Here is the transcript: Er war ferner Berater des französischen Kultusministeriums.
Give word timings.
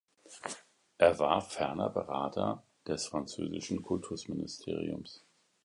Er 0.97 1.19
war 1.19 1.41
ferner 1.41 1.91
Berater 1.91 2.63
des 2.87 3.05
französischen 3.05 3.83
Kultusministeriums. 3.83 5.23